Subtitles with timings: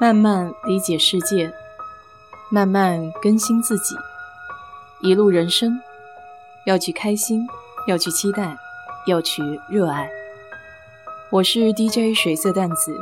[0.00, 1.52] 慢慢理解世界，
[2.50, 3.94] 慢慢更新自己。
[5.02, 5.78] 一路人生，
[6.64, 7.46] 要去开心，
[7.86, 8.56] 要去期待，
[9.06, 10.10] 要去热爱。
[11.30, 12.98] 我是 DJ 水色淡子，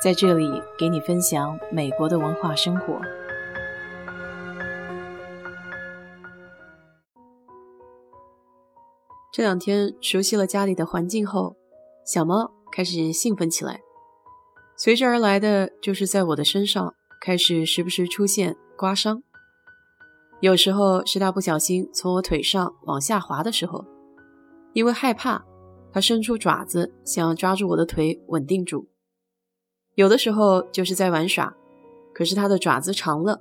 [0.00, 3.00] 在这里给你分享美国的文化生活。
[9.32, 11.56] 这两天熟悉了家里的环境后，
[12.04, 13.85] 小猫开始兴奋起来。
[14.78, 19.22] 随之而来的就是在我的身上开始时不时出现刮伤，
[20.40, 23.86] 有时候是他不小心从我腿上往下滑的时候，
[24.74, 25.42] 因为害怕，
[25.90, 28.86] 他伸出爪子想要抓住我的腿稳定住；
[29.94, 31.56] 有的时候就是在玩耍，
[32.12, 33.40] 可是它的爪子长了，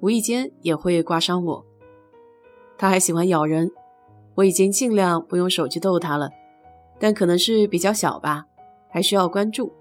[0.00, 1.66] 无意间也会刮伤我。
[2.76, 3.72] 它还喜欢咬人，
[4.34, 6.28] 我已经尽量不用手去逗它了，
[7.00, 8.44] 但可能是比较小吧，
[8.90, 9.72] 还需要关注。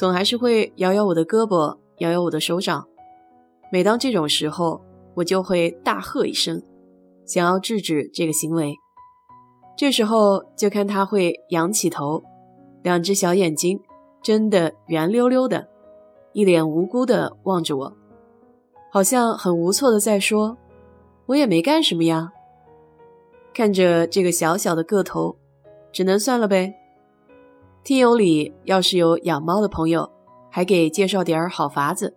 [0.00, 2.88] 总还是会摇摇我的胳膊，摇摇我的手掌。
[3.70, 4.80] 每当这种时候，
[5.14, 6.62] 我就会大喝一声，
[7.26, 8.74] 想要制止这个行为。
[9.76, 12.22] 这时候就看他会仰起头，
[12.82, 13.78] 两只小眼睛
[14.22, 15.68] 睁得圆溜溜的，
[16.32, 17.92] 一脸无辜地望着我，
[18.90, 20.56] 好像很无措地在说
[21.28, 22.32] ：“我也没干什么呀。”
[23.52, 25.36] 看着这个小小的个头，
[25.92, 26.79] 只能算了呗。
[27.82, 30.10] 听友里要是有养猫的朋友，
[30.50, 32.14] 还给介绍点好法子。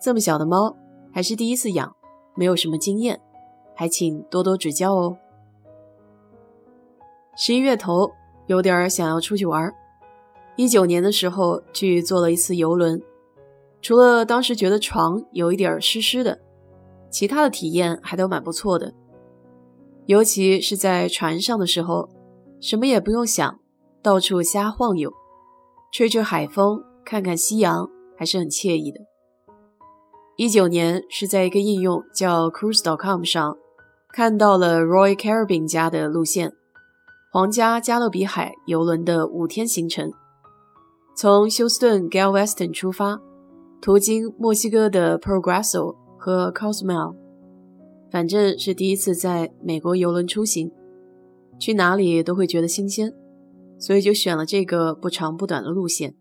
[0.00, 0.76] 这么小的猫
[1.12, 1.96] 还是第一次养，
[2.34, 3.18] 没有什么经验，
[3.74, 5.16] 还请多多指教哦。
[7.36, 8.12] 十一月头
[8.46, 9.72] 有点想要出去玩，
[10.56, 13.00] 一九年的时候去坐了一次游轮，
[13.80, 16.38] 除了当时觉得床有一点湿湿的，
[17.10, 18.92] 其他的体验还都蛮不错的。
[20.04, 22.10] 尤其是在船上的时候，
[22.60, 23.58] 什么也不用想。
[24.02, 25.12] 到处瞎晃悠，
[25.92, 28.98] 吹吹海风，看看夕阳，还是很惬意的。
[30.36, 33.56] 一九年是在一个应用叫 Cruise.com 上
[34.12, 36.52] 看到了 Roy Caribbean 家的路线，
[37.30, 40.10] 皇家加勒比海游轮的五天行程，
[41.14, 43.20] 从休斯顿 Galveston 出发，
[43.80, 47.14] 途经墨西哥的 Progreso 和 Cozumel，
[48.10, 50.72] 反正是第一次在美国游轮出行，
[51.60, 53.14] 去哪里都会觉得新鲜。
[53.82, 56.14] 所以就选了这个不长不短的路线。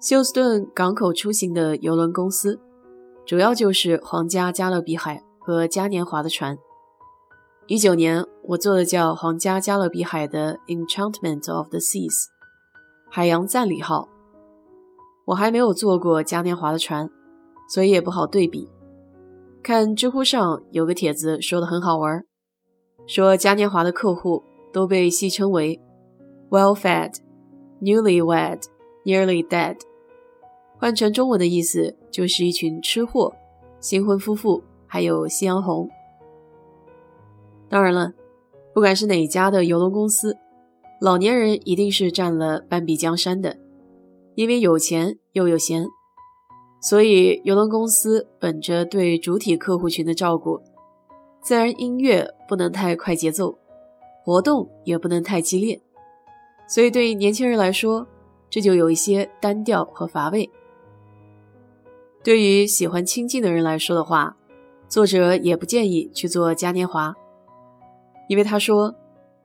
[0.00, 2.60] 休斯顿港口出行的邮轮公司，
[3.26, 6.56] 主要就是皇家加勒比海和嘉年华的船。
[7.66, 12.26] 一九年我坐的叫皇家加勒比海的 Enchantment of the Seas，
[13.10, 14.08] 海洋赞礼号。
[15.24, 17.10] 我还没有坐过嘉年华的船，
[17.68, 18.70] 所以也不好对比。
[19.60, 22.24] 看知乎上有个帖子说的很好玩，
[23.08, 24.44] 说嘉年华的客户。
[24.74, 25.80] 都被戏称为
[26.50, 27.14] “well-fed,
[27.80, 28.60] newly-wed,
[29.04, 29.78] nearly dead”，
[30.78, 33.32] 换成中文的意思就是一群吃货、
[33.78, 35.88] 新婚夫妇，还有夕阳红。
[37.68, 38.14] 当然了，
[38.74, 40.36] 不管是哪家的游轮公司，
[41.00, 43.56] 老年人一定是占了半壁江山的，
[44.34, 45.86] 因为有钱又有闲，
[46.82, 50.60] 所以游轮公司本着对主体客户群的照顾，
[51.40, 53.56] 自然音乐不能太快节奏。
[54.24, 55.78] 活动也不能太激烈，
[56.66, 58.06] 所以对年轻人来说，
[58.48, 60.50] 这就有一些单调和乏味。
[62.22, 64.34] 对于喜欢清静的人来说的话，
[64.88, 67.14] 作者也不建议去做嘉年华，
[68.30, 68.94] 因为他说，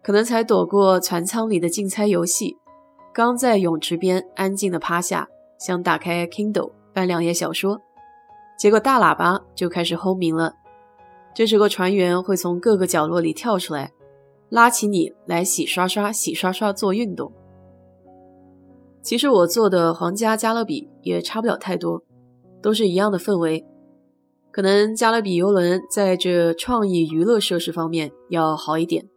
[0.01, 2.55] 可能才躲过船舱里的竞猜游戏，
[3.11, 5.27] 刚在泳池边安静的趴下，
[5.59, 7.81] 想打开 Kindle 翻两页小说，
[8.57, 10.53] 结果大喇叭就开始轰鸣了，
[11.33, 13.91] 这时候船员会从各个角落里跳出来。
[14.49, 17.31] 拉起你来洗刷刷、洗刷刷做运动。
[19.01, 22.03] 其实我做的皇家加勒比也差不了太多，
[22.61, 23.65] 都是一样的氛围。
[24.51, 29.07] 可能加勒比游轮在这创意娱乐设施方面要好一点。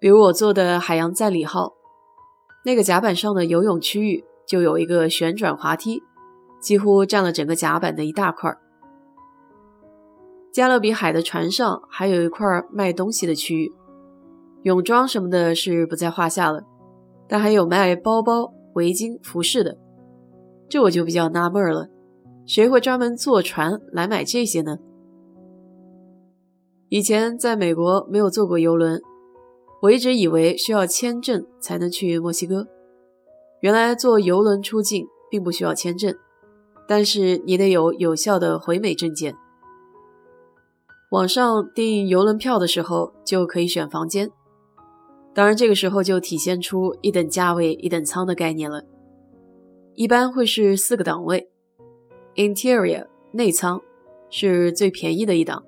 [0.00, 1.74] 比如我坐的海洋赞礼号，
[2.64, 6.02] 那个甲板上的游泳区域就有一个旋转滑梯，
[6.60, 8.52] 几乎占了整个甲板的一大块。
[10.52, 13.72] 加勒比海的船上还有一块卖东西的区域。
[14.68, 16.62] 泳装什么的是不在话下了，
[17.26, 19.78] 但还有卖包包、围巾、服饰的，
[20.68, 21.88] 这我就比较纳闷了，
[22.44, 24.76] 谁会专门坐船来买这些呢？
[26.90, 29.00] 以前在美国没有坐过游轮，
[29.80, 32.66] 我一直以为需要签证才能去墨西哥，
[33.60, 36.14] 原来坐游轮出境并不需要签证，
[36.86, 39.34] 但是你得有有效的回美证件。
[41.10, 44.30] 网上订游轮票的时候就可以选房间。
[45.38, 48.82] 当然，这个时候就体现出一等价位一等舱的概念了。
[49.94, 51.48] 一般会是四个档位
[52.34, 53.80] ，Interior 内舱
[54.30, 55.64] 是最便宜的一档，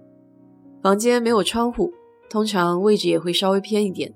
[0.82, 1.92] 房间没有窗户，
[2.28, 4.12] 通常位置也会稍微偏一点。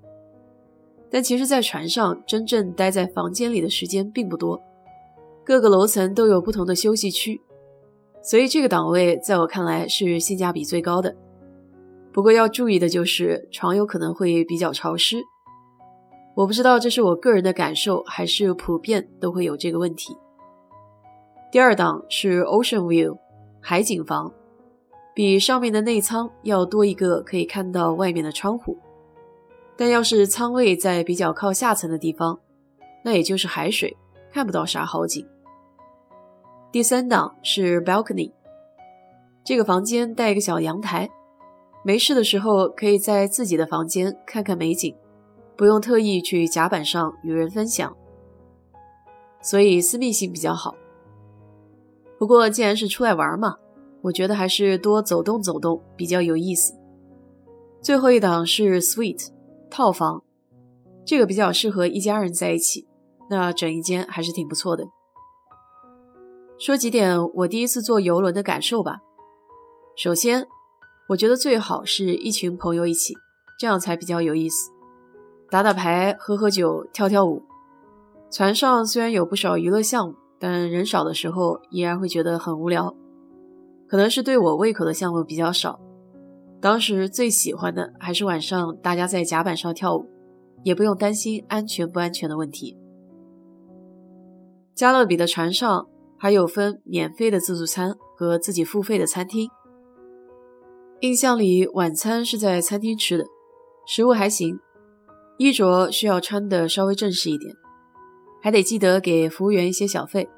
[1.08, 4.60] 但其实，在船上真正待在房间里的时间并不多，
[5.44, 7.40] 各个楼层都有不同的休息区，
[8.24, 11.14] 所以这个档位在我看来是性价比最高的。
[12.12, 15.18] 不过要注意的就是床有可能会比较潮湿，
[16.34, 20.16] 我不知道这是我个人的感受还是普遍都会有这个问题。
[21.52, 23.16] 第二档是 Ocean View
[23.60, 24.32] 海景房，
[25.14, 28.76] 比上面的内舱要多一个可以看到外面的窗户。
[29.76, 32.40] 但要是舱位在比较靠下层的地方，
[33.04, 33.96] 那也就是海水，
[34.32, 35.24] 看不到啥好景。
[36.72, 38.32] 第三档是 balcony，
[39.44, 41.08] 这个房间带一个小阳台，
[41.84, 44.96] 没事的时候可以在自己的房间看看美景，
[45.56, 47.96] 不用特意去甲板上与人分享，
[49.42, 50.74] 所以私密性比较好。
[52.18, 53.56] 不过既然是出来玩嘛，
[54.02, 56.74] 我觉得还是多走动走动比较有意思。
[57.80, 59.32] 最后一档是 suite。
[59.70, 60.22] 套房，
[61.04, 62.86] 这个比较适合一家人在一起，
[63.28, 64.86] 那整一间还是挺不错的。
[66.60, 68.98] 说几点我第一次坐游轮的感受吧。
[69.96, 70.46] 首先，
[71.08, 73.14] 我觉得最好是一群朋友一起，
[73.58, 74.70] 这样才比较有意思，
[75.54, 77.40] 打打牌、喝喝酒、跳跳舞。
[78.28, 82.92] 船上虽然有不少娱乐项目，但人少的时候依然会觉得很无聊。
[83.86, 85.78] 可能是对我胃口的项目比较少。
[86.60, 90.10] 当时最喜欢的还是晚上大家在甲板上跳舞，
[90.64, 92.76] 也不用担心安全不安全的问题。
[94.74, 95.86] 加勒比的船上
[96.18, 99.48] 还有分免费的自助餐和自己付费的餐厅。
[100.98, 103.24] 印象里晚餐是在餐厅吃的，
[103.86, 104.58] 食物还行，
[105.36, 107.54] 衣着需要穿的稍微正式一点，
[108.42, 110.28] 还得记得给服务员一些小费。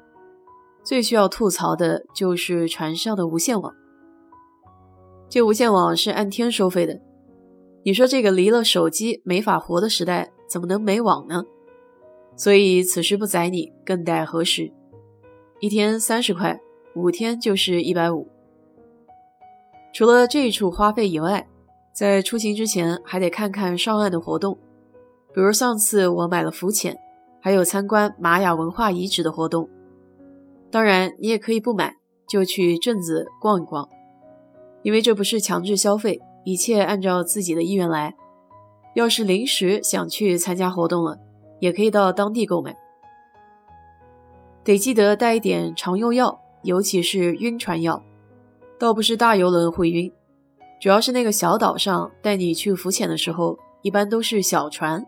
[0.83, 3.73] 最需要吐槽的就是船上的无线网。
[5.29, 7.01] 这无线网是按天收费的，
[7.83, 11.43] 你说这个离了手机没法活的时代，怎么能没网呢？
[12.37, 14.71] 所以此时不宰你，更待何时？
[15.59, 16.59] 一天三十块，
[16.95, 18.27] 五天就是一百五。
[19.93, 21.47] 除了这一处花费以外，
[21.91, 24.57] 在出行之前还得看看上岸的活动，
[25.33, 26.97] 比如上次我买了浮潜，
[27.41, 29.69] 还有参观玛雅文化遗址的活动。
[30.71, 31.95] 当然，你也可以不买，
[32.27, 33.87] 就去镇子逛一逛。
[34.83, 38.15] 因为这不是强制消费，一切按照自己的意愿来。
[38.95, 41.17] 要是临时想去参加活动了，
[41.59, 42.75] 也可以到当地购买。
[44.63, 48.03] 得记得带一点常用药，尤其是晕船药。
[48.79, 50.11] 倒不是大游轮会晕，
[50.81, 55.05] 主要是那个小岛上带你去浮潜的时候，一般都是小船，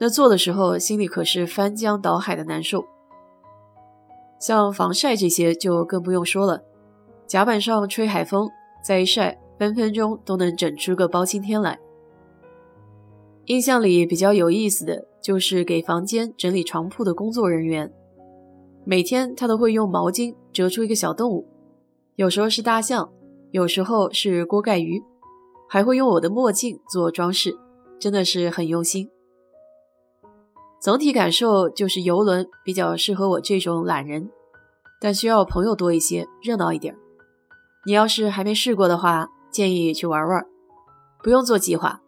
[0.00, 2.84] 那做的时候心里可是翻江倒海的难受。
[4.38, 6.62] 像防晒这些就更不用说了，
[7.26, 8.48] 甲板上吹海风。
[8.80, 11.78] 再一晒，分分钟都能整出个包青天来。
[13.46, 17.92] 印象里比较有意思的就是给房间整理床铺的工作人员，
[18.84, 21.48] 每天他都会用毛巾折出一个小动物，
[22.14, 23.10] 有时候是大象，
[23.50, 25.02] 有时候是锅盖鱼，
[25.68, 27.58] 还会用我的墨镜做装饰，
[27.98, 29.10] 真的是很用心。
[30.80, 34.30] 总体感受就是游轮比较适合我这种懒人，
[35.00, 36.96] 但需要朋友多一些，热闹一点。
[37.84, 40.46] 你要是还没试过的话，建议去玩玩，
[41.22, 42.00] 不用做计划，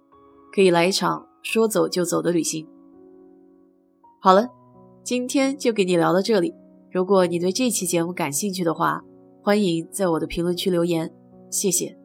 [0.54, 2.66] 可以来一场说走就走的旅行。
[4.20, 4.48] 好了，
[5.02, 6.54] 今天就给你聊到这里。
[6.92, 9.02] 如果你对这期节目感兴趣的话，
[9.42, 11.12] 欢迎在我的评论区留言，
[11.50, 11.99] 谢谢。